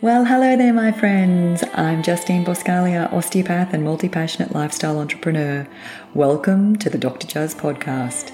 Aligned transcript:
Well, 0.00 0.24
hello 0.26 0.56
there, 0.56 0.72
my 0.72 0.92
friends. 0.92 1.64
I'm 1.74 2.04
Justine 2.04 2.44
Boscalia, 2.44 3.12
osteopath 3.12 3.74
and 3.74 3.82
multi 3.82 4.08
passionate 4.08 4.54
lifestyle 4.54 5.00
entrepreneur. 5.00 5.66
Welcome 6.14 6.76
to 6.76 6.88
the 6.88 6.98
Dr. 6.98 7.26
Juz 7.26 7.52
podcast. 7.52 8.30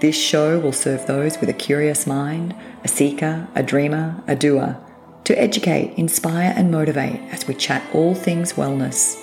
This 0.00 0.14
show 0.14 0.58
will 0.58 0.74
serve 0.74 1.06
those 1.06 1.40
with 1.40 1.48
a 1.48 1.54
curious 1.54 2.06
mind, 2.06 2.54
a 2.84 2.88
seeker, 2.88 3.48
a 3.54 3.62
dreamer, 3.62 4.22
a 4.26 4.36
doer, 4.36 4.76
to 5.24 5.40
educate, 5.40 5.94
inspire, 5.96 6.52
and 6.54 6.70
motivate 6.70 7.22
as 7.32 7.48
we 7.48 7.54
chat 7.54 7.82
all 7.94 8.14
things 8.14 8.52
wellness, 8.52 9.18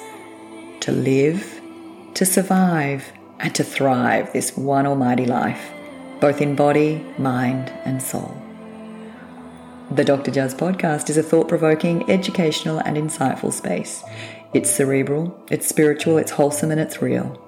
to 0.79 0.91
live, 0.91 1.61
to 2.15 2.25
survive, 2.25 3.13
and 3.39 3.53
to 3.53 3.63
thrive 3.63 4.33
this 4.33 4.57
one 4.57 4.87
almighty 4.87 5.27
life, 5.27 5.69
both 6.19 6.41
in 6.41 6.55
body, 6.55 7.05
mind, 7.19 7.71
and 7.85 8.01
soul. 8.01 8.42
The 9.93 10.03
Dr. 10.03 10.31
Juz 10.31 10.55
podcast 10.55 11.11
is 11.11 11.17
a 11.17 11.21
thought 11.21 11.47
provoking, 11.47 12.09
educational, 12.09 12.79
and 12.79 12.97
insightful 12.97 13.53
space. 13.53 14.03
It's 14.51 14.71
cerebral, 14.71 15.39
it's 15.51 15.67
spiritual, 15.67 16.17
it's 16.17 16.31
wholesome, 16.31 16.71
and 16.71 16.79
it's 16.79 16.99
real. 16.99 17.39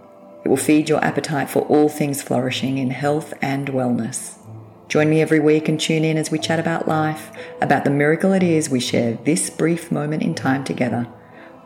It 0.43 0.49
will 0.49 0.55
feed 0.55 0.87
your 0.87 1.03
appetite 1.03 1.49
for 1.49 1.63
all 1.63 1.89
things 1.89 2.21
flourishing 2.21 2.77
in 2.77 2.91
health 2.91 3.33
and 3.41 3.69
wellness. 3.69 4.37
Join 4.89 5.09
me 5.09 5.23
every 5.23 5.39
week 5.39 5.67
and 5.67 5.79
tune 5.79 6.03
in 6.03 6.17
as 6.17 6.29
we 6.29 6.37
chat 6.37 6.59
about 6.59 6.87
life, 6.87 7.31
about 7.61 7.83
the 7.83 7.89
miracle 7.89 8.31
it 8.31 8.43
is 8.43 8.69
we 8.69 8.79
share 8.79 9.15
this 9.23 9.49
brief 9.49 9.91
moment 9.91 10.21
in 10.21 10.35
time 10.35 10.63
together. 10.63 11.07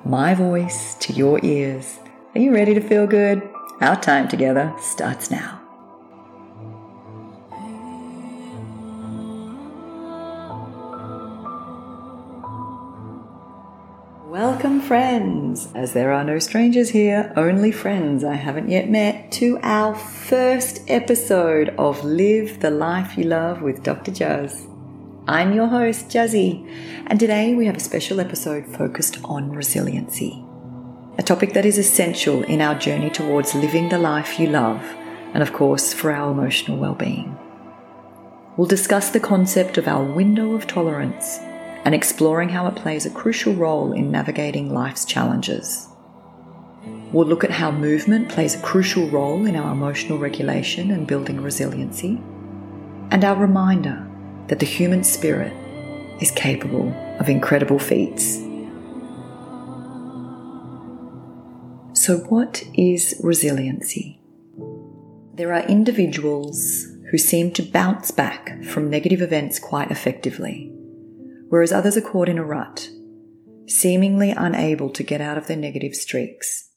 My 0.06 0.34
voice 0.34 0.96
to 1.02 1.12
your 1.12 1.44
ears. 1.44 2.00
Are 2.34 2.40
you 2.40 2.54
ready 2.54 2.74
to 2.74 2.80
feel 2.80 3.06
good? 3.06 3.42
Our 3.82 4.00
time 4.00 4.30
together 4.30 4.74
starts 4.80 5.30
now. 5.30 5.59
Welcome, 14.42 14.80
friends, 14.80 15.68
as 15.76 15.92
there 15.92 16.14
are 16.14 16.24
no 16.24 16.40
strangers 16.40 16.92
here, 16.92 17.34
only 17.36 17.74
friends 17.74 18.24
I 18.24 18.36
haven't 18.36 18.70
yet 18.70 18.90
met, 18.90 19.34
to 19.34 19.60
our 19.64 19.94
first 19.94 20.90
episode 20.90 21.76
of 21.78 22.06
Live 22.06 22.62
the 22.62 22.70
Life 22.70 23.18
You 23.18 23.26
Love 23.26 23.62
with 23.62 23.84
Dr. 23.84 24.12
Juz. 24.12 24.66
I'm 25.28 25.52
your 25.52 25.68
host, 25.68 26.08
Jazzy, 26.08 26.66
and 27.08 27.20
today 27.20 27.54
we 27.54 27.66
have 27.66 27.76
a 27.76 27.82
special 27.82 28.22
episode 28.22 28.66
focused 28.66 29.22
on 29.26 29.52
resiliency, 29.52 30.42
a 31.18 31.22
topic 31.22 31.52
that 31.52 31.66
is 31.66 31.78
essential 31.78 32.42
in 32.44 32.62
our 32.62 32.76
journey 32.76 33.10
towards 33.10 33.54
living 33.56 33.90
the 33.90 34.00
life 34.00 34.40
you 34.40 34.48
love, 34.48 34.82
and 35.34 35.44
of 35.44 35.52
course, 35.52 35.94
for 35.94 36.14
our 36.14 36.32
emotional 36.32 36.78
well 36.78 36.96
being. 36.96 37.38
We'll 38.56 38.70
discuss 38.70 39.10
the 39.10 39.20
concept 39.20 39.78
of 39.78 39.90
our 39.90 40.02
window 40.02 40.54
of 40.54 40.66
tolerance 40.66 41.40
and 41.86 41.96
exploring 41.96 42.50
how 42.50 42.68
it 42.68 42.76
plays 42.76 43.06
a 43.06 43.10
crucial 43.10 43.54
role 43.54 43.94
in 43.94 44.12
navigating 44.12 44.74
life's 44.74 45.06
challenges. 45.06 45.88
We'll 47.12 47.28
look 47.28 47.44
at 47.44 47.52
how 47.52 47.72
movement 47.72 48.30
plays 48.30 48.56
a 48.56 48.62
crucial 48.62 49.10
role 49.10 49.46
in 49.46 49.56
our 49.56 49.72
emotional 49.72 50.20
regulation 50.20 50.92
and 50.92 51.08
building 51.08 51.42
resiliency, 51.42 52.22
and 53.12 53.24
our 53.24 53.36
reminder 53.36 54.08
that 54.48 54.60
the 54.60 54.66
human 54.66 55.04
spirit 55.04 55.54
is 56.22 56.32
capable 56.32 56.94
of 57.20 57.30
incredible 57.30 57.80
feats. 57.80 58.36
So, 61.94 62.18
what 62.30 62.64
is 62.76 63.20
resiliency? 63.24 64.22
There 65.34 65.54
are 65.54 65.66
individuals 65.68 66.86
who 67.10 67.18
seem 67.18 67.52
to 67.54 67.64
bounce 67.64 68.12
back 68.12 68.64
from 68.64 68.90
negative 68.90 69.22
events 69.22 69.58
quite 69.58 69.90
effectively 69.90 70.69
whereas 71.50 71.72
others 71.72 71.98
are 71.98 72.02
caught 72.02 72.30
in 72.30 72.38
a 72.38 72.46
rut, 72.46 72.90
seemingly 73.68 74.32
unable 74.32 74.90
to 74.90 75.04
get 75.04 75.22
out 75.22 75.38
of 75.38 75.48
their 75.48 75.58
negative 75.58 75.96
streaks. 75.96 76.70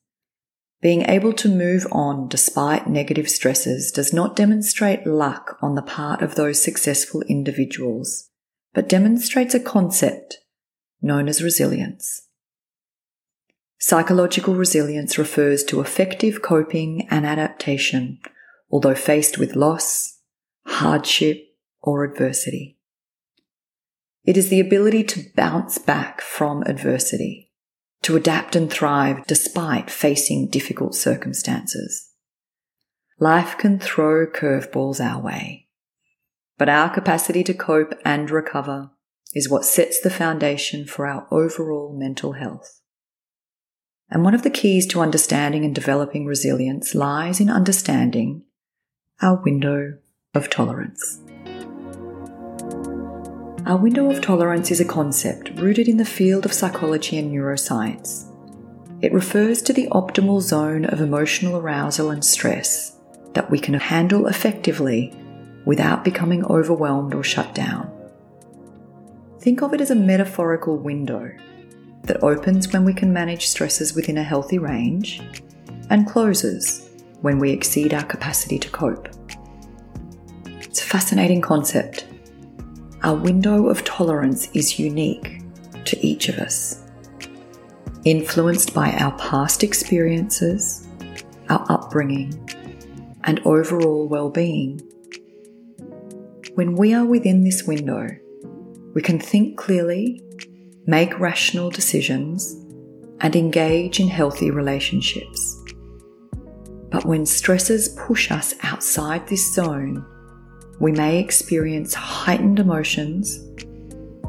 Being 0.81 1.03
able 1.03 1.33
to 1.35 1.49
move 1.49 1.87
on 1.93 2.29
despite 2.29 2.89
negative 2.89 3.31
stresses 3.31 3.93
does 3.93 4.13
not 4.13 4.35
demonstrate 4.35 5.07
luck 5.07 5.57
on 5.63 5.77
the 5.77 5.83
part 5.83 6.23
of 6.23 6.35
those 6.35 6.61
successful 6.61 7.23
individuals, 7.29 8.31
but 8.75 8.89
demonstrates 8.89 9.55
a 9.55 9.61
concept 9.61 10.39
known 11.01 11.29
as 11.29 11.43
resilience. 11.43 12.29
Psychological 13.79 14.55
resilience 14.55 15.19
refers 15.19 15.65
to 15.65 15.81
effective 15.81 16.43
coping 16.43 17.07
and 17.11 17.27
adaptation, 17.27 18.19
although 18.71 18.95
faced 18.95 19.39
with 19.39 19.57
loss, 19.57 20.21
hardship, 20.67 21.45
or 21.81 22.05
adversity. 22.05 22.79
It 24.25 24.37
is 24.37 24.49
the 24.49 24.61
ability 24.61 25.03
to 25.05 25.25
bounce 25.35 25.79
back 25.79 26.21
from 26.21 26.63
adversity, 26.63 27.51
to 28.03 28.17
adapt 28.17 28.55
and 28.55 28.71
thrive 28.71 29.27
despite 29.27 29.91
facing 29.91 30.49
difficult 30.49 30.95
circumstances. 30.95 32.11
Life 33.19 33.59
can 33.59 33.79
throw 33.79 34.27
curveballs 34.27 35.01
our 35.01 35.21
way, 35.21 35.69
but 36.57 36.69
our 36.69 36.93
capacity 36.93 37.43
to 37.45 37.55
cope 37.55 37.95
and 38.05 38.31
recover 38.31 38.91
is 39.35 39.49
what 39.49 39.65
sets 39.65 40.01
the 40.01 40.11
foundation 40.11 40.87
for 40.87 41.07
our 41.07 41.27
overall 41.31 41.97
mental 41.99 42.33
health. 42.33 42.81
And 44.09 44.23
one 44.23 44.35
of 44.35 44.43
the 44.43 44.51
keys 44.51 44.87
to 44.89 45.01
understanding 45.01 45.65
and 45.65 45.75
developing 45.75 46.27
resilience 46.27 46.95
lies 46.95 47.41
in 47.41 47.49
understanding 47.49 48.45
our 49.21 49.43
window 49.43 49.99
of 50.35 50.51
tolerance. 50.51 51.19
Our 53.73 53.79
window 53.79 54.11
of 54.11 54.21
tolerance 54.21 54.71
is 54.71 54.81
a 54.81 54.85
concept 54.85 55.59
rooted 55.59 55.89
in 55.89 55.97
the 55.97 56.05
field 56.05 56.45
of 56.45 56.53
psychology 56.53 57.17
and 57.17 57.33
neuroscience. 57.33 58.27
It 59.01 59.15
refers 59.15 59.63
to 59.63 59.73
the 59.73 59.89
optimal 59.93 60.43
zone 60.43 60.85
of 60.85 61.01
emotional 61.01 61.57
arousal 61.57 62.11
and 62.11 62.23
stress 62.23 62.99
that 63.33 63.51
we 63.51 63.59
can 63.59 63.73
handle 63.73 64.27
effectively 64.27 65.17
without 65.65 66.05
becoming 66.05 66.45
overwhelmed 66.45 67.15
or 67.15 67.25
shut 67.25 67.55
down. 67.55 67.91
Think 69.41 69.63
of 69.63 69.73
it 69.73 69.81
as 69.81 69.91
a 69.91 69.95
metaphorical 69.95 70.77
window 70.77 71.33
that 72.03 72.23
opens 72.23 72.71
when 72.75 72.85
we 72.85 72.93
can 72.93 73.11
manage 73.11 73.47
stresses 73.47 73.95
within 73.95 74.19
a 74.19 74.23
healthy 74.23 74.59
range 74.59 75.23
and 75.89 76.07
closes 76.07 76.91
when 77.23 77.39
we 77.39 77.51
exceed 77.51 77.95
our 77.95 78.05
capacity 78.05 78.59
to 78.59 78.69
cope. 78.69 79.09
It's 80.61 80.83
a 80.83 80.85
fascinating 80.85 81.41
concept 81.41 82.05
our 83.03 83.17
window 83.17 83.69
of 83.69 83.85
tolerance 83.85 84.49
is 84.55 84.79
unique 84.79 85.43
to 85.85 85.99
each 86.07 86.29
of 86.29 86.39
us, 86.39 86.83
influenced 88.05 88.73
by 88.73 88.93
our 88.93 89.17
past 89.19 89.65
experiences, 89.65 90.87
our 91.49 91.67
upbringing, 91.69 92.33
and 93.25 93.41
overall 93.45 94.07
well 94.07 94.31
being. 94.31 94.81
When 96.55 96.77
we 96.77 96.95
are 96.95 97.05
within 97.05 97.43
this 97.43 97.65
window, 97.65 98.09
we 98.95 99.03
can 99.03 99.19
think 99.19 99.57
clearly, 99.57 100.23
make 100.87 101.19
rational 101.19 101.71
decisions, 101.71 102.53
and 103.21 103.35
engage 103.35 104.01
in 104.01 104.09
healthy 104.09 104.51
relationships. 104.51 105.59
But 106.91 107.05
when 107.05 107.25
stresses 107.25 107.89
push 107.91 108.31
us 108.31 108.55
outside 108.63 109.27
this 109.27 109.55
zone, 109.55 110.05
we 110.81 110.93
may 110.93 111.19
experience 111.19 111.95
heightened 111.95 112.59
emotions, 112.59 113.39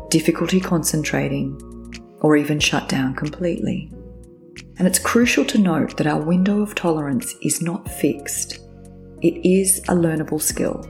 difficulty 0.10 0.60
concentrating, 0.60 1.60
or 2.22 2.38
even 2.38 2.60
shut 2.60 2.88
down 2.88 3.16
completely. 3.16 3.92
And 4.78 4.88
it's 4.88 5.00
crucial 5.00 5.46
to 5.46 5.58
note 5.58 5.98
that 5.98 6.08
our 6.08 6.22
window 6.22 6.62
of 6.62 6.76
tolerance 6.76 7.36
is 7.42 7.62
not 7.62 7.90
fixed, 7.90 8.60
it 9.22 9.46
is 9.48 9.80
a 9.88 9.94
learnable 9.94 10.42
skill. 10.42 10.86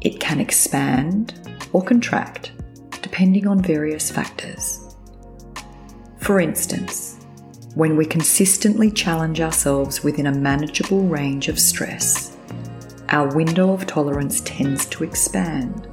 It 0.00 0.20
can 0.20 0.40
expand 0.40 1.34
or 1.72 1.82
contract 1.82 2.52
depending 3.02 3.46
on 3.46 3.62
various 3.62 4.10
factors. 4.10 4.80
For 6.18 6.40
instance, 6.40 7.18
when 7.74 7.96
we 7.96 8.06
consistently 8.06 8.90
challenge 8.90 9.40
ourselves 9.40 10.02
within 10.02 10.26
a 10.26 10.32
manageable 10.32 11.02
range 11.02 11.48
of 11.48 11.58
stress, 11.58 12.33
our 13.08 13.34
window 13.34 13.72
of 13.72 13.86
tolerance 13.86 14.40
tends 14.42 14.86
to 14.86 15.04
expand. 15.04 15.88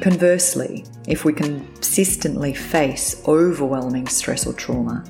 Conversely, 0.00 0.84
if 1.06 1.24
we 1.24 1.32
consistently 1.32 2.52
face 2.54 3.22
overwhelming 3.28 4.06
stress 4.08 4.46
or 4.46 4.52
trauma, 4.52 5.04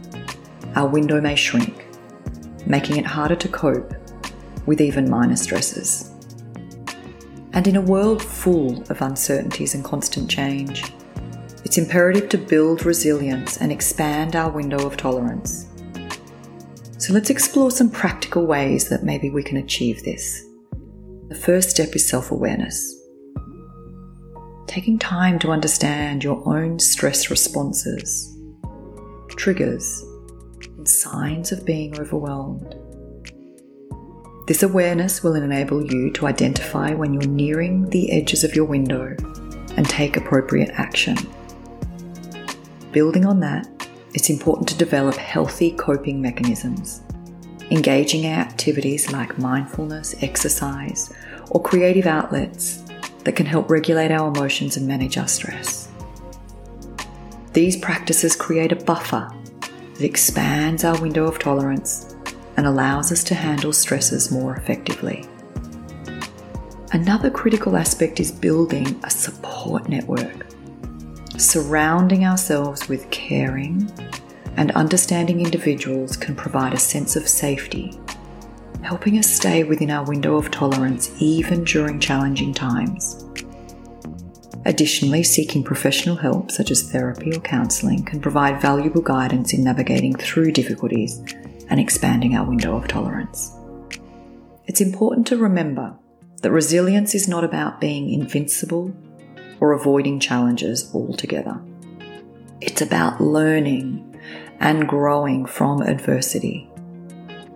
our 0.76 0.88
window 0.88 1.20
may 1.20 1.34
shrink, 1.34 1.86
making 2.66 2.96
it 2.96 3.06
harder 3.06 3.36
to 3.36 3.48
cope 3.48 3.94
with 4.66 4.80
even 4.80 5.08
minor 5.08 5.36
stresses. 5.36 6.10
And 7.54 7.66
in 7.66 7.76
a 7.76 7.80
world 7.80 8.22
full 8.22 8.82
of 8.90 9.02
uncertainties 9.02 9.74
and 9.74 9.84
constant 9.84 10.30
change, 10.30 10.92
it's 11.64 11.78
imperative 11.78 12.28
to 12.30 12.38
build 12.38 12.84
resilience 12.84 13.58
and 13.58 13.70
expand 13.70 14.36
our 14.36 14.50
window 14.50 14.86
of 14.86 14.96
tolerance. 14.96 15.68
So 16.98 17.12
let's 17.12 17.30
explore 17.30 17.70
some 17.70 17.90
practical 17.90 18.46
ways 18.46 18.88
that 18.88 19.04
maybe 19.04 19.28
we 19.28 19.42
can 19.42 19.56
achieve 19.56 20.02
this. 20.02 20.46
The 21.32 21.38
first 21.38 21.70
step 21.70 21.96
is 21.96 22.06
self 22.06 22.30
awareness. 22.30 22.94
taking 24.66 24.98
time 24.98 25.38
to 25.38 25.50
understand 25.50 26.22
your 26.22 26.46
own 26.46 26.78
stress 26.78 27.30
responses, 27.30 28.36
triggers, 29.30 30.04
and 30.76 30.86
signs 30.86 31.50
of 31.50 31.64
being 31.64 31.98
overwhelmed. 31.98 32.74
This 34.46 34.62
awareness 34.62 35.22
will 35.22 35.34
enable 35.34 35.82
you 35.82 36.10
to 36.10 36.26
identify 36.26 36.92
when 36.92 37.14
you're 37.14 37.32
nearing 37.32 37.88
the 37.88 38.12
edges 38.12 38.44
of 38.44 38.54
your 38.54 38.66
window 38.66 39.16
and 39.78 39.88
take 39.88 40.18
appropriate 40.18 40.72
action. 40.74 41.16
Building 42.90 43.24
on 43.24 43.40
that, 43.40 43.66
it's 44.12 44.28
important 44.28 44.68
to 44.68 44.76
develop 44.76 45.14
healthy 45.14 45.70
coping 45.70 46.20
mechanisms, 46.20 47.00
engaging 47.72 48.24
in 48.24 48.32
activities 48.32 49.10
like 49.10 49.38
mindfulness, 49.38 50.14
exercise, 50.22 51.12
or 51.50 51.62
creative 51.62 52.06
outlets 52.06 52.82
that 53.24 53.34
can 53.34 53.46
help 53.46 53.70
regulate 53.70 54.10
our 54.10 54.28
emotions 54.28 54.76
and 54.76 54.86
manage 54.86 55.16
our 55.16 55.26
stress. 55.26 55.88
These 57.54 57.78
practices 57.78 58.36
create 58.36 58.72
a 58.72 58.76
buffer 58.76 59.32
that 59.94 60.04
expands 60.04 60.84
our 60.84 61.00
window 61.00 61.24
of 61.24 61.38
tolerance 61.38 62.14
and 62.58 62.66
allows 62.66 63.10
us 63.10 63.24
to 63.24 63.34
handle 63.34 63.72
stresses 63.72 64.30
more 64.30 64.54
effectively. 64.56 65.26
Another 66.92 67.30
critical 67.30 67.76
aspect 67.76 68.20
is 68.20 68.30
building 68.30 69.00
a 69.02 69.10
support 69.10 69.88
network, 69.88 70.46
surrounding 71.38 72.26
ourselves 72.26 72.86
with 72.86 73.10
caring 73.10 73.90
and 74.56 74.70
understanding 74.72 75.40
individuals 75.40 76.16
can 76.16 76.34
provide 76.34 76.74
a 76.74 76.78
sense 76.78 77.16
of 77.16 77.28
safety, 77.28 77.98
helping 78.82 79.18
us 79.18 79.30
stay 79.30 79.64
within 79.64 79.90
our 79.90 80.04
window 80.04 80.36
of 80.36 80.50
tolerance 80.50 81.10
even 81.18 81.64
during 81.64 81.98
challenging 81.98 82.52
times. 82.52 83.24
Additionally, 84.64 85.24
seeking 85.24 85.64
professional 85.64 86.16
help, 86.16 86.50
such 86.50 86.70
as 86.70 86.90
therapy 86.90 87.32
or 87.34 87.40
counselling, 87.40 88.04
can 88.04 88.20
provide 88.20 88.62
valuable 88.62 89.02
guidance 89.02 89.52
in 89.52 89.64
navigating 89.64 90.14
through 90.14 90.52
difficulties 90.52 91.18
and 91.68 91.80
expanding 91.80 92.36
our 92.36 92.46
window 92.46 92.76
of 92.76 92.86
tolerance. 92.86 93.56
It's 94.66 94.80
important 94.80 95.26
to 95.28 95.36
remember 95.36 95.96
that 96.42 96.52
resilience 96.52 97.14
is 97.14 97.26
not 97.26 97.44
about 97.44 97.80
being 97.80 98.10
invincible 98.10 98.94
or 99.58 99.72
avoiding 99.72 100.20
challenges 100.20 100.92
altogether. 100.94 101.60
It's 102.60 102.82
about 102.82 103.20
learning 103.20 104.11
and 104.62 104.88
growing 104.88 105.44
from 105.44 105.82
adversity. 105.82 106.70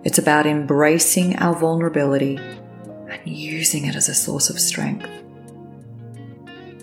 It's 0.03 0.19
about 0.19 0.45
embracing 0.45 1.37
our 1.37 1.55
vulnerability 1.55 2.37
and 2.37 3.25
using 3.25 3.85
it 3.85 3.95
as 3.95 4.09
a 4.09 4.13
source 4.13 4.49
of 4.49 4.59
strength. 4.59 5.09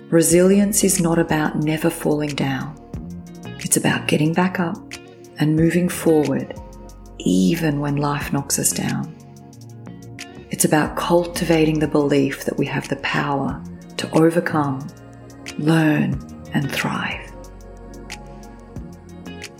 Resilience 0.08 0.82
is 0.82 1.00
not 1.00 1.18
about 1.18 1.56
never 1.56 1.90
falling 1.90 2.34
down. 2.34 2.80
It's 3.60 3.76
about 3.76 4.08
getting 4.08 4.32
back 4.32 4.58
up 4.58 4.94
and 5.38 5.56
moving 5.56 5.88
forward 5.88 6.58
even 7.18 7.80
when 7.80 7.96
life 7.96 8.32
knocks 8.32 8.58
us 8.58 8.72
down. 8.72 9.14
It's 10.50 10.64
about 10.64 10.96
cultivating 10.96 11.78
the 11.78 11.88
belief 11.88 12.44
that 12.44 12.56
we 12.56 12.66
have 12.66 12.88
the 12.88 12.96
power 12.96 13.62
to 13.96 14.10
overcome, 14.12 14.86
learn, 15.58 16.18
and 16.52 16.70
thrive. 16.70 17.23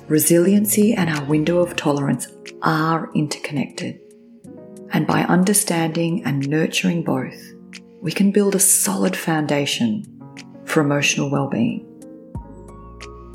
Resiliency 0.08 0.92
and 0.92 1.08
our 1.08 1.24
window 1.24 1.60
of 1.60 1.76
tolerance 1.76 2.28
are 2.60 3.10
interconnected. 3.14 4.00
And 4.90 5.06
by 5.06 5.22
understanding 5.22 6.22
and 6.24 6.46
nurturing 6.46 7.02
both, 7.02 7.42
we 8.02 8.12
can 8.12 8.30
build 8.30 8.54
a 8.54 8.60
solid 8.60 9.16
foundation 9.16 10.04
for 10.66 10.82
emotional 10.82 11.30
well-being. 11.30 11.90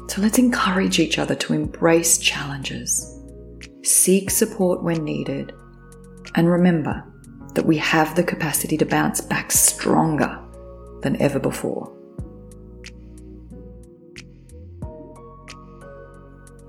So 0.10 0.22
let's 0.22 0.38
encourage 0.38 1.00
each 1.00 1.18
other 1.18 1.34
to 1.36 1.54
embrace 1.54 2.20
challenges, 2.20 3.20
seek 3.84 4.30
support 4.30 4.84
when 4.84 5.04
needed, 5.04 5.54
and 6.36 6.48
remember 6.48 7.04
that 7.56 7.66
we 7.66 7.78
have 7.78 8.16
the 8.16 8.24
capacity 8.24 8.78
to 8.78 8.86
bounce 8.86 9.22
back 9.22 9.52
stronger 9.52 10.40
than 11.02 11.20
ever 11.20 11.40
before. 11.40 11.99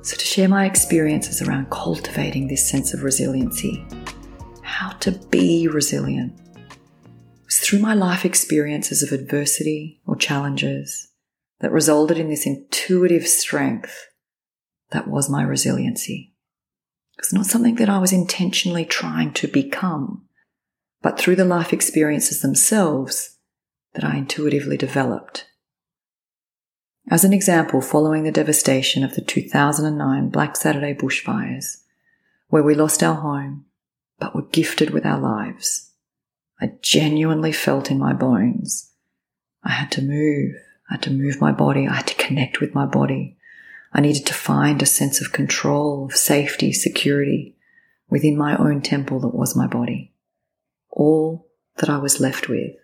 So, 0.03 0.17
to 0.17 0.25
share 0.25 0.49
my 0.49 0.65
experiences 0.65 1.43
around 1.43 1.71
cultivating 1.71 2.49
this 2.49 2.69
sense 2.69 2.95
of 2.95 3.03
resiliency, 3.03 3.85
how 4.63 4.91
to 5.01 5.13
be 5.13 5.69
resilient, 5.69 6.33
was 7.45 7.59
through 7.59 7.81
my 7.81 7.93
life 7.93 8.25
experiences 8.25 9.03
of 9.03 9.13
adversity 9.13 10.01
or 10.07 10.17
challenges 10.17 11.09
that 11.61 11.73
resulted 11.73 12.19
in 12.19 12.31
this 12.31 12.47
intuitive 12.47 13.27
strength 13.27 14.07
that 14.91 15.07
was 15.07 15.29
my 15.29 15.43
resiliency. 15.43 16.35
It's 17.19 17.33
not 17.35 17.47
something 17.47 17.75
that 17.75 17.91
I 17.91 17.99
was 17.99 18.13
intentionally 18.13 18.87
trying 18.87 19.35
to 19.35 19.49
become, 19.49 20.27
but 21.03 21.19
through 21.19 21.37
the 21.37 21.45
life 21.45 21.75
experiences 21.75 22.41
themselves 22.41 23.37
that 23.93 24.05
I 24.05 24.17
intuitively 24.17 24.79
developed. 24.79 25.47
As 27.11 27.25
an 27.25 27.33
example, 27.33 27.81
following 27.81 28.23
the 28.23 28.31
devastation 28.31 29.03
of 29.03 29.17
the 29.17 29.21
2009 29.21 30.29
Black 30.29 30.57
Saturday 30.57 30.95
bushfires, 30.95 31.79
where 32.51 32.63
we 32.63 32.77
lost 32.77 33.03
our 33.03 33.17
home 33.17 33.65
but 34.21 34.33
were 34.33 34.43
gifted 34.43 34.91
with 34.91 35.05
our 35.05 35.19
lives, 35.19 35.91
I 36.61 36.75
genuinely 36.83 37.51
felt 37.51 37.91
in 37.91 37.99
my 37.99 38.13
bones. 38.13 38.93
I 39.65 39.71
had 39.71 39.91
to 39.93 40.03
move. 40.03 40.55
I 40.89 40.95
had 40.95 41.03
to 41.03 41.11
move 41.11 41.41
my 41.41 41.51
body. 41.51 41.89
I 41.89 41.97
had 41.97 42.07
to 42.07 42.15
connect 42.15 42.61
with 42.61 42.77
my 42.77 42.87
body. 42.87 43.37
I 43.93 44.01
needed 44.01 44.25
to 44.27 44.35
find 44.35 44.81
a 44.81 44.87
sense 44.87 45.21
of 45.21 45.33
control, 45.33 46.05
of 46.05 46.13
safety, 46.13 46.73
security 46.73 47.57
within 48.09 48.39
my 48.39 48.57
own 48.57 48.83
temple 48.83 49.19
that 49.21 49.35
was 49.35 49.57
my 49.57 49.67
body. 49.67 50.13
All 50.91 51.49
that 51.79 51.91
I 51.91 51.99
was 51.99 52.21
left 52.21 52.49
with 52.49 52.77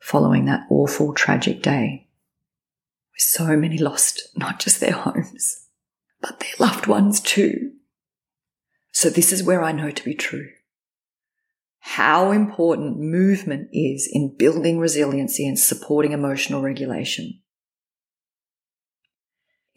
following 0.00 0.46
that 0.46 0.66
awful, 0.70 1.12
tragic 1.12 1.62
day 1.62 2.08
so 3.16 3.56
many 3.56 3.78
lost 3.78 4.28
not 4.36 4.60
just 4.60 4.80
their 4.80 4.92
homes, 4.92 5.66
but 6.20 6.40
their 6.40 6.54
loved 6.58 6.86
ones 6.86 7.20
too. 7.20 7.72
So 8.92 9.10
this 9.10 9.32
is 9.32 9.42
where 9.42 9.62
I 9.62 9.72
know 9.72 9.90
to 9.90 10.04
be 10.04 10.14
true. 10.14 10.48
How 11.80 12.30
important 12.30 12.98
movement 12.98 13.68
is 13.72 14.08
in 14.10 14.36
building 14.36 14.78
resiliency 14.78 15.46
and 15.48 15.58
supporting 15.58 16.12
emotional 16.12 16.62
regulation. 16.62 17.40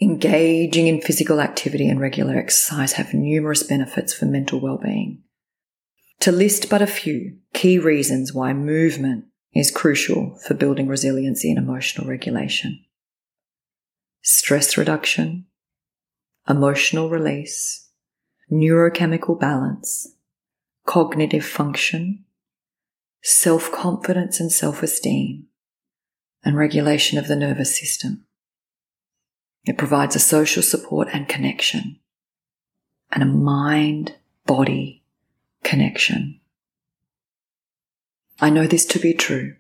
Engaging 0.02 0.88
in 0.88 1.02
physical 1.02 1.42
activity 1.42 1.88
and 1.88 2.00
regular 2.00 2.38
exercise 2.38 2.94
have 2.94 3.14
numerous 3.14 3.64
benefits 3.64 4.14
for 4.14 4.26
mental 4.26 4.60
well-being. 4.60 5.24
To 6.20 6.32
list 6.32 6.70
but 6.70 6.82
a 6.82 6.88
few 6.88 7.38
key 7.54 7.80
reasons 7.80 8.34
why 8.34 8.54
movement 8.54 9.26
is 9.54 9.72
crucial 9.72 10.38
for 10.46 10.54
building 10.54 10.88
resiliency 10.88 11.50
and 11.50 11.58
emotional 11.58 12.08
regulation 12.08 12.85
stress 14.28 14.76
reduction, 14.76 15.46
emotional 16.50 17.12
release, 17.12 17.90
neurochemical 18.52 19.40
balance, 19.40 20.16
cognitive 20.88 21.46
function, 21.46 22.26
self 23.22 23.72
confidence 23.72 24.40
and 24.40 24.52
self 24.52 24.82
esteem, 24.82 25.46
and 26.44 26.58
regulation 26.58 27.20
of 27.20 27.28
the 27.28 27.36
nervous 27.36 27.78
system. 27.78 28.26
It 29.64 29.78
provides 29.78 30.16
a 30.16 30.20
social 30.20 30.64
support 30.64 31.08
and 31.14 31.30
connection, 31.30 32.00
and 33.12 33.22
a 33.22 33.28
mind 33.28 34.16
body 34.48 35.04
connection. 35.64 36.40
I 38.40 38.50
know 38.50 38.66
this 38.66 38.88
to 38.88 39.00
be 39.00 39.14
true. 39.14 39.56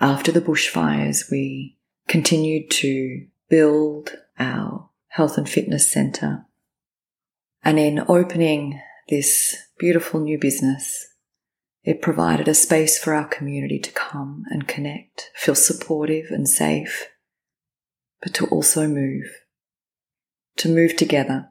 After 0.00 0.32
the 0.32 0.40
bushfires, 0.40 1.30
we 1.30 1.76
continued 2.08 2.70
to 2.72 3.26
build 3.48 4.16
our 4.38 4.90
health 5.08 5.38
and 5.38 5.48
fitness 5.48 5.90
center. 5.90 6.44
And 7.62 7.78
in 7.78 8.04
opening 8.08 8.80
this 9.08 9.56
beautiful 9.78 10.20
new 10.20 10.38
business, 10.38 11.06
it 11.84 12.02
provided 12.02 12.48
a 12.48 12.54
space 12.54 12.98
for 12.98 13.14
our 13.14 13.26
community 13.26 13.78
to 13.78 13.92
come 13.92 14.44
and 14.50 14.66
connect, 14.66 15.30
feel 15.34 15.54
supportive 15.54 16.26
and 16.30 16.48
safe, 16.48 17.08
but 18.20 18.34
to 18.34 18.46
also 18.46 18.88
move, 18.88 19.24
to 20.56 20.68
move 20.68 20.96
together, 20.96 21.48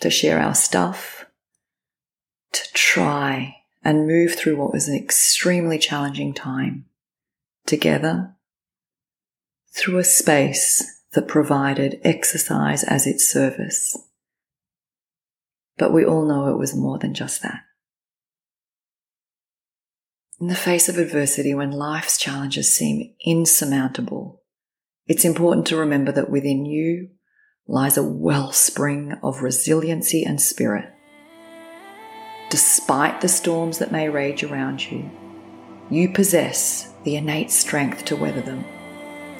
to 0.00 0.10
share 0.10 0.40
our 0.40 0.54
stuff, 0.54 1.26
to 2.52 2.72
try 2.72 3.56
and 3.84 4.06
move 4.06 4.34
through 4.34 4.56
what 4.56 4.72
was 4.72 4.88
an 4.88 4.96
extremely 4.96 5.78
challenging 5.78 6.34
time 6.34 6.86
together 7.64 8.34
through 9.72 9.98
a 9.98 10.04
space 10.04 11.02
that 11.12 11.28
provided 11.28 12.00
exercise 12.04 12.84
as 12.84 13.06
its 13.06 13.28
service. 13.28 13.96
But 15.76 15.92
we 15.92 16.04
all 16.04 16.26
know 16.26 16.48
it 16.48 16.58
was 16.58 16.74
more 16.74 16.98
than 16.98 17.14
just 17.14 17.42
that. 17.42 17.60
In 20.40 20.48
the 20.48 20.54
face 20.54 20.88
of 20.88 20.98
adversity, 20.98 21.54
when 21.54 21.70
life's 21.70 22.16
challenges 22.16 22.72
seem 22.72 23.14
insurmountable, 23.24 24.42
it's 25.06 25.24
important 25.24 25.66
to 25.66 25.76
remember 25.76 26.12
that 26.12 26.30
within 26.30 26.64
you 26.64 27.10
lies 27.66 27.96
a 27.96 28.02
wellspring 28.02 29.14
of 29.22 29.42
resiliency 29.42 30.24
and 30.24 30.40
spirit. 30.40 30.92
Despite 32.50 33.20
the 33.20 33.28
storms 33.28 33.78
that 33.78 33.92
may 33.92 34.08
rage 34.08 34.42
around 34.42 34.90
you, 34.90 35.10
you 35.90 36.12
possess 36.12 36.92
the 37.04 37.16
innate 37.16 37.50
strength 37.50 38.04
to 38.06 38.16
weather 38.16 38.40
them 38.40 38.64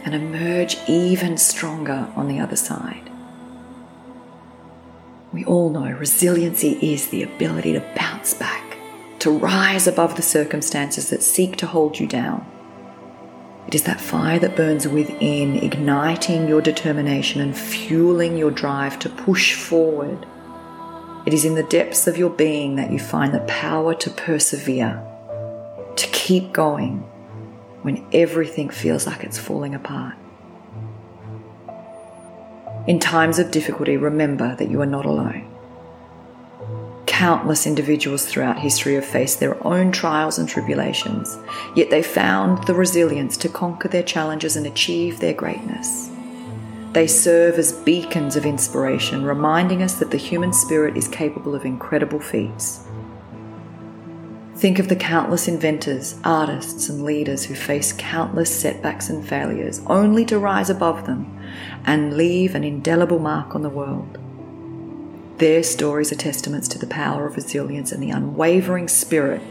and 0.04 0.14
emerge 0.14 0.76
even 0.88 1.36
stronger 1.36 2.10
on 2.16 2.28
the 2.28 2.40
other 2.40 2.56
side. 2.56 3.10
We 5.32 5.44
all 5.44 5.70
know 5.70 5.90
resiliency 5.90 6.78
is 6.80 7.08
the 7.08 7.22
ability 7.22 7.74
to 7.74 7.92
bounce 7.94 8.34
back, 8.34 8.78
to 9.18 9.30
rise 9.30 9.86
above 9.86 10.16
the 10.16 10.22
circumstances 10.22 11.10
that 11.10 11.22
seek 11.22 11.56
to 11.56 11.66
hold 11.66 11.98
you 11.98 12.06
down. 12.06 12.46
It 13.66 13.74
is 13.74 13.82
that 13.82 14.00
fire 14.00 14.38
that 14.38 14.56
burns 14.56 14.88
within, 14.88 15.56
igniting 15.56 16.48
your 16.48 16.62
determination 16.62 17.42
and 17.42 17.54
fueling 17.54 18.38
your 18.38 18.50
drive 18.50 18.98
to 19.00 19.10
push 19.10 19.54
forward. 19.54 20.24
It 21.26 21.34
is 21.34 21.44
in 21.44 21.54
the 21.54 21.62
depths 21.64 22.06
of 22.06 22.16
your 22.16 22.30
being 22.30 22.76
that 22.76 22.90
you 22.90 22.98
find 22.98 23.34
the 23.34 23.40
power 23.40 23.94
to 23.94 24.10
persevere, 24.10 25.02
to 25.96 26.06
keep 26.12 26.54
going 26.54 27.04
when 27.88 28.07
everything 28.12 28.68
feels 28.68 29.07
like 29.07 29.25
it's 29.25 29.38
falling 29.38 29.75
apart. 29.75 30.14
In 32.87 33.00
times 33.00 33.38
of 33.38 33.50
difficulty, 33.50 33.97
remember 33.97 34.54
that 34.57 34.71
you 34.71 34.83
are 34.83 34.92
not 34.95 35.07
alone. 35.07 35.50
Countless 37.07 37.66
individuals 37.66 38.26
throughout 38.26 38.59
history 38.59 38.97
have 38.97 39.07
faced 39.07 39.40
their 39.40 39.66
own 39.66 39.90
trials 39.90 40.38
and 40.38 40.47
tribulations, 40.47 41.38
yet 41.75 41.88
they 41.88 42.02
found 42.02 42.62
the 42.66 42.75
resilience 42.75 43.38
to 43.38 43.49
conquer 43.49 43.88
their 43.88 44.02
challenges 44.02 44.54
and 44.54 44.66
achieve 44.66 45.18
their 45.18 45.33
greatness. 45.33 46.11
They 46.92 47.07
serve 47.07 47.59
as 47.59 47.73
beacons 47.73 48.37
of 48.37 48.45
inspiration, 48.45 49.25
reminding 49.25 49.83
us 49.83 49.95
that 49.95 50.11
the 50.11 50.18
human 50.18 50.52
spirit 50.52 50.95
is 50.95 51.09
capable 51.09 51.54
of 51.54 51.64
incredible 51.64 52.21
feats. 52.21 52.87
Think 54.58 54.80
of 54.80 54.88
the 54.88 54.96
countless 54.96 55.46
inventors, 55.46 56.16
artists, 56.24 56.88
and 56.88 57.04
leaders 57.04 57.44
who 57.44 57.54
face 57.54 57.92
countless 57.96 58.52
setbacks 58.52 59.08
and 59.08 59.24
failures 59.24 59.80
only 59.86 60.24
to 60.24 60.36
rise 60.40 60.68
above 60.68 61.06
them 61.06 61.40
and 61.84 62.16
leave 62.16 62.56
an 62.56 62.64
indelible 62.64 63.20
mark 63.20 63.54
on 63.54 63.62
the 63.62 63.68
world. 63.68 64.18
Their 65.38 65.62
stories 65.62 66.10
are 66.10 66.16
testaments 66.16 66.66
to 66.68 66.78
the 66.80 66.88
power 66.88 67.24
of 67.24 67.36
resilience 67.36 67.92
and 67.92 68.02
the 68.02 68.10
unwavering 68.10 68.88
spirit 68.88 69.42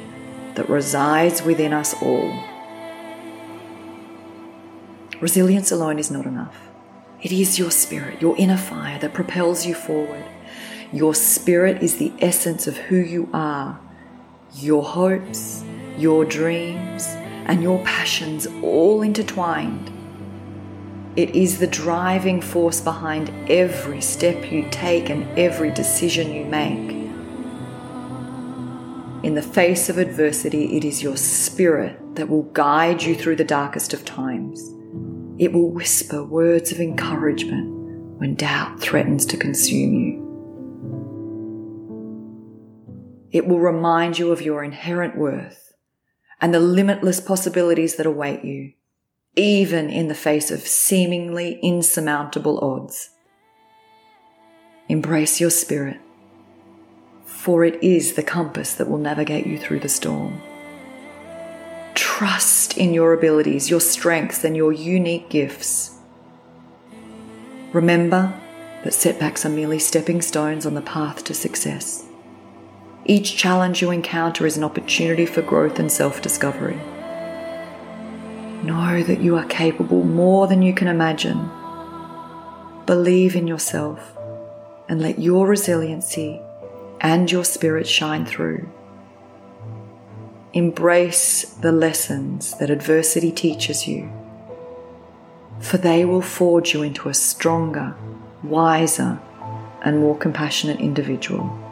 that 0.56 0.68
resides 0.68 1.42
within 1.42 1.72
us 1.72 1.94
all. 2.02 2.44
Resilience 5.22 5.72
alone 5.72 6.00
is 6.00 6.12
not 6.12 6.26
enough. 6.26 6.58
It 7.22 7.32
is 7.32 7.58
your 7.58 7.72
spirit, 7.72 8.22
your 8.22 8.36
inner 8.36 8.58
fire 8.58 9.00
that 9.00 9.14
propels 9.14 9.66
you 9.66 9.74
forward. 9.74 10.26
Your 10.92 11.16
spirit 11.16 11.82
is 11.82 11.96
the 11.96 12.12
essence 12.20 12.68
of 12.68 12.76
who 12.76 12.98
you 12.98 13.30
are 13.32 13.80
your 14.56 14.84
hopes, 14.84 15.64
your 15.98 16.26
dreams, 16.26 17.08
and 17.46 17.64
your 17.64 17.84
passions 17.84 18.48
all 18.62 19.02
intertwined. 19.02 19.92
It 21.16 21.36
is 21.36 21.60
the 21.60 21.68
driving 21.68 22.42
force 22.42 22.80
behind 22.80 23.32
every 23.50 24.02
step 24.02 24.52
you 24.52 24.68
take 24.70 25.10
and 25.10 25.28
every 25.38 25.72
decision 25.72 26.32
you 26.32 26.46
make. 26.46 26.96
In 29.24 29.34
the 29.34 29.42
face 29.42 29.90
of 29.90 29.98
adversity, 29.98 30.78
it 30.78 30.86
is 30.86 31.02
your 31.02 31.18
spirit 31.18 32.16
that 32.16 32.30
will 32.30 32.44
guide 32.44 33.02
you 33.02 33.16
through 33.16 33.38
the 33.38 33.44
darkest 33.44 33.94
of 33.94 34.06
times. 34.06 34.62
It 35.40 35.54
will 35.54 35.72
whisper 35.72 36.24
words 36.24 36.72
of 36.72 36.80
encouragement 36.80 38.20
when 38.20 38.36
doubt 38.36 38.80
threatens 38.80 39.26
to 39.28 39.38
consume 39.38 39.94
you. 39.96 40.17
It 43.32 43.48
will 43.48 43.60
remind 43.60 44.18
you 44.18 44.32
of 44.32 44.42
your 44.42 44.64
inherent 44.64 45.18
worth 45.18 45.74
and 46.40 46.54
the 46.54 46.60
limitless 46.60 47.20
possibilities 47.20 47.96
that 47.96 48.06
await 48.06 48.46
you, 48.46 48.74
even 49.36 49.90
in 49.90 50.08
the 50.08 50.16
face 50.16 50.52
of 50.52 50.62
seemingly 50.62 51.60
insurmountable 51.62 52.60
odds. 52.60 53.10
Embrace 54.88 55.42
your 55.42 55.50
spirit, 55.50 56.00
for 57.26 57.66
it 57.66 57.84
is 57.84 58.14
the 58.14 58.24
compass 58.24 58.74
that 58.76 58.90
will 58.90 58.98
navigate 58.98 59.46
you 59.46 59.58
through 59.58 59.82
the 59.82 59.90
storm. 59.90 60.42
Trust 61.94 62.78
in 62.78 62.94
your 62.94 63.14
abilities, 63.14 63.70
your 63.70 63.82
strengths, 63.82 64.44
and 64.44 64.56
your 64.56 64.72
unique 64.72 65.30
gifts. 65.30 66.00
Remember 67.74 68.34
that 68.84 68.94
setbacks 68.94 69.46
are 69.46 69.50
merely 69.50 69.80
stepping 69.80 70.22
stones 70.22 70.66
on 70.66 70.74
the 70.74 70.82
path 70.82 71.24
to 71.26 71.34
success. 71.34 72.07
Each 73.10 73.38
challenge 73.38 73.82
you 73.82 73.90
encounter 73.92 74.46
is 74.46 74.58
an 74.58 74.66
opportunity 74.66 75.26
for 75.26 75.42
growth 75.42 75.80
and 75.80 75.90
self 75.90 76.22
discovery. 76.22 76.76
Know 78.64 79.02
that 79.02 79.22
you 79.22 79.38
are 79.38 79.46
capable 79.46 80.04
more 80.04 80.46
than 80.48 80.62
you 80.62 80.74
can 80.74 80.90
imagine. 80.90 81.50
Believe 82.86 83.34
in 83.38 83.48
yourself 83.48 84.18
and 84.90 85.02
let 85.02 85.20
your 85.20 85.48
resiliency 85.48 86.42
and 87.00 87.32
your 87.32 87.46
spirit 87.46 87.88
shine 87.88 88.26
through. 88.26 88.70
Embrace 90.52 91.46
the 91.62 91.72
lessons 91.72 92.58
that 92.58 92.70
adversity 92.70 93.32
teaches 93.32 93.88
you, 93.88 94.12
for 95.62 95.78
they 95.78 96.04
will 96.04 96.22
forge 96.22 96.74
you 96.74 96.84
into 96.84 97.08
a 97.08 97.14
stronger, 97.14 97.96
wiser, 98.44 99.18
and 99.86 100.00
more 100.00 100.18
compassionate 100.18 100.82
individual. 100.82 101.67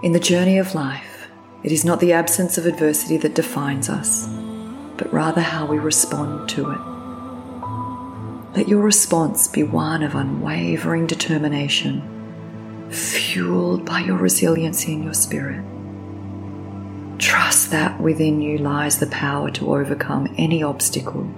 In 0.00 0.12
the 0.12 0.20
journey 0.20 0.58
of 0.58 0.76
life, 0.76 1.28
it 1.64 1.72
is 1.72 1.84
not 1.84 1.98
the 1.98 2.12
absence 2.12 2.56
of 2.56 2.66
adversity 2.66 3.16
that 3.16 3.34
defines 3.34 3.88
us, 3.88 4.28
but 4.96 5.12
rather 5.12 5.40
how 5.40 5.66
we 5.66 5.78
respond 5.78 6.48
to 6.50 6.70
it. 6.70 6.78
Let 8.56 8.68
your 8.68 8.80
response 8.80 9.48
be 9.48 9.64
one 9.64 10.04
of 10.04 10.14
unwavering 10.14 11.08
determination, 11.08 12.88
fueled 12.92 13.84
by 13.84 13.98
your 13.98 14.18
resiliency 14.18 14.92
in 14.92 15.02
your 15.02 15.14
spirit. 15.14 15.64
Trust 17.18 17.72
that 17.72 18.00
within 18.00 18.40
you 18.40 18.58
lies 18.58 19.00
the 19.00 19.08
power 19.08 19.50
to 19.50 19.74
overcome 19.74 20.32
any 20.38 20.62
obstacle, 20.62 21.28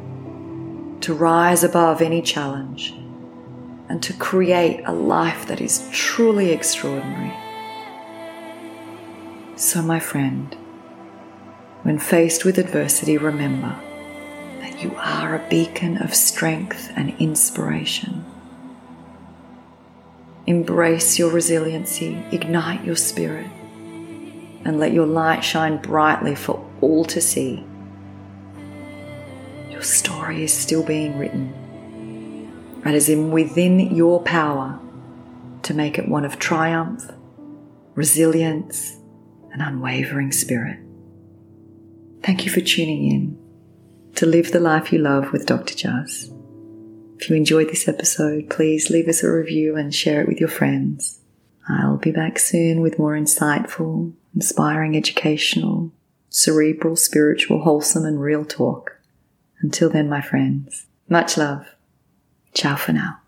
to 1.01 1.15
rise 1.15 1.65
above 1.65 2.03
any 2.03 2.21
challenge, 2.21 2.93
and 3.89 4.03
to 4.03 4.13
create 4.13 4.83
a 4.85 4.93
life 4.93 5.47
that 5.47 5.63
is 5.63 5.89
truly 5.93 6.51
extraordinary. 6.51 7.33
So, 9.61 9.83
my 9.83 10.01
friend, 10.01 10.57
when 11.83 11.99
faced 11.99 12.47
with 12.47 12.57
adversity, 12.57 13.19
remember 13.19 13.79
that 14.61 14.83
you 14.83 14.95
are 14.97 15.35
a 15.35 15.49
beacon 15.51 15.99
of 15.99 16.15
strength 16.15 16.91
and 16.97 17.15
inspiration. 17.21 18.25
Embrace 20.47 21.19
your 21.19 21.31
resiliency, 21.31 22.25
ignite 22.33 22.87
your 22.87 22.97
spirit, 22.97 23.49
and 24.65 24.81
let 24.81 24.95
your 24.95 25.07
light 25.07 25.45
shine 25.45 25.77
brightly 25.77 26.35
for 26.35 26.67
all 26.81 27.05
to 27.05 27.21
see. 27.21 27.63
Your 29.69 29.83
story 29.83 30.43
is 30.43 30.55
still 30.55 30.83
being 30.83 31.19
written. 31.19 32.81
It 32.87 32.95
is 32.95 33.11
in 33.11 33.31
within 33.31 33.95
your 33.95 34.23
power 34.23 34.81
to 35.65 35.75
make 35.75 35.99
it 35.99 36.09
one 36.09 36.25
of 36.25 36.39
triumph, 36.39 37.11
resilience, 37.95 38.97
an 39.53 39.61
unwavering 39.61 40.33
spirit. 40.33 40.79
Thank 42.23 42.45
you 42.45 42.51
for 42.51 42.61
tuning 42.61 43.11
in 43.11 43.39
to 44.17 44.27
Live 44.27 44.53
the 44.53 44.61
Life 44.61 44.93
You 44.93 44.99
Love 44.99 45.33
with 45.33 45.47
Dr. 45.47 45.75
Juz. 45.75 46.31
If 47.19 47.29
you 47.29 47.37
enjoyed 47.37 47.69
this 47.69 47.89
episode, 47.89 48.51
please 48.51 48.91
leave 48.91 49.09
us 49.09 49.23
a 49.23 49.31
review 49.31 49.77
and 49.77 49.95
share 49.95 50.23
it 50.23 50.29
with 50.29 50.41
your 50.41 50.49
friends. 50.49 51.21
I'll 51.69 51.99
be 51.99 52.11
back 52.11 52.39
soon 52.39 52.81
with 52.81 52.99
more 52.99 53.15
insightful, 53.15 54.13
inspiring, 54.35 54.97
educational, 54.97 55.93
cerebral, 56.29 56.97
spiritual, 56.97 57.63
wholesome, 57.63 58.05
and 58.05 58.21
real 58.21 58.45
talk. 58.45 58.99
Until 59.61 59.91
then, 59.91 60.09
my 60.09 60.21
friends, 60.21 60.87
much 61.09 61.37
love. 61.37 61.67
Ciao 62.55 62.77
for 62.77 62.93
now. 62.93 63.20